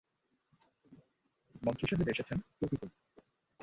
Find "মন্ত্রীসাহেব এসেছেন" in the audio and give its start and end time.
1.61-2.37